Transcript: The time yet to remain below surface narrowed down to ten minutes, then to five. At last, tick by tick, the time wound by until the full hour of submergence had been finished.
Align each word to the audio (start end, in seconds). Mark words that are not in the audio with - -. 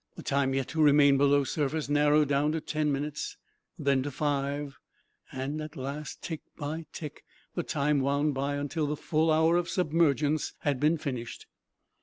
The 0.15 0.23
time 0.23 0.55
yet 0.55 0.69
to 0.69 0.81
remain 0.81 1.15
below 1.19 1.43
surface 1.43 1.87
narrowed 1.87 2.27
down 2.27 2.53
to 2.53 2.59
ten 2.59 2.91
minutes, 2.91 3.37
then 3.77 4.01
to 4.01 4.09
five. 4.09 4.79
At 5.31 5.75
last, 5.75 6.23
tick 6.23 6.41
by 6.57 6.87
tick, 6.91 7.23
the 7.53 7.61
time 7.61 7.99
wound 7.99 8.33
by 8.33 8.55
until 8.55 8.87
the 8.87 8.97
full 8.97 9.29
hour 9.31 9.57
of 9.57 9.69
submergence 9.69 10.53
had 10.61 10.79
been 10.79 10.97
finished. 10.97 11.45